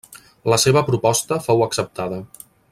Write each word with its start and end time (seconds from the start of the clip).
La 0.53 0.57
seva 0.63 0.83
proposta 0.87 1.39
fou 1.49 1.63
acceptada. 1.67 2.21